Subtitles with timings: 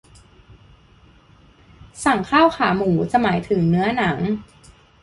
[2.03, 4.17] สั่งข้าวขาหมูจะหมายถึงเนื้อหนัง